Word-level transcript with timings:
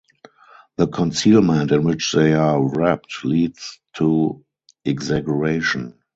The 0.77 0.87
concealment 0.87 1.71
in 1.71 1.83
which 1.83 2.13
they 2.13 2.33
are 2.33 2.59
wrapped 2.59 3.23
leads 3.23 3.79
to 3.97 4.43
exaggeration. 4.83 5.93